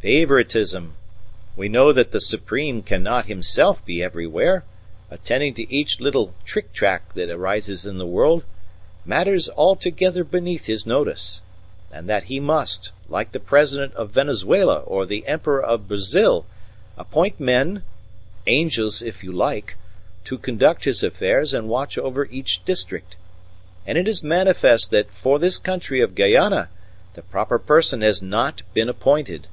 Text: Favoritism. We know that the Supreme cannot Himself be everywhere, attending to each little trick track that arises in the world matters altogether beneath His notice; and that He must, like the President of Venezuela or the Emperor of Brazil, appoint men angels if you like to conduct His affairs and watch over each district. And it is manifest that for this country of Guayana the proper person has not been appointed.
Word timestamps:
Favoritism. 0.00 0.94
We 1.56 1.68
know 1.68 1.92
that 1.92 2.10
the 2.10 2.22
Supreme 2.22 2.82
cannot 2.82 3.26
Himself 3.26 3.84
be 3.84 4.02
everywhere, 4.02 4.64
attending 5.10 5.52
to 5.52 5.70
each 5.70 6.00
little 6.00 6.32
trick 6.46 6.72
track 6.72 7.12
that 7.12 7.28
arises 7.28 7.84
in 7.84 7.98
the 7.98 8.06
world 8.06 8.42
matters 9.04 9.50
altogether 9.50 10.24
beneath 10.24 10.64
His 10.64 10.86
notice; 10.86 11.42
and 11.92 12.08
that 12.08 12.24
He 12.32 12.40
must, 12.40 12.92
like 13.10 13.32
the 13.32 13.40
President 13.40 13.92
of 13.92 14.08
Venezuela 14.08 14.78
or 14.78 15.04
the 15.04 15.26
Emperor 15.26 15.62
of 15.62 15.86
Brazil, 15.86 16.46
appoint 16.96 17.38
men 17.38 17.82
angels 18.46 19.02
if 19.02 19.22
you 19.22 19.30
like 19.32 19.76
to 20.24 20.38
conduct 20.38 20.84
His 20.84 21.02
affairs 21.02 21.52
and 21.52 21.68
watch 21.68 21.98
over 21.98 22.24
each 22.30 22.64
district. 22.64 23.18
And 23.86 23.98
it 23.98 24.08
is 24.08 24.22
manifest 24.22 24.90
that 24.92 25.10
for 25.12 25.38
this 25.38 25.58
country 25.58 26.00
of 26.00 26.14
Guayana 26.14 26.70
the 27.12 27.20
proper 27.22 27.58
person 27.58 28.00
has 28.00 28.22
not 28.22 28.62
been 28.72 28.88
appointed. 28.88 29.46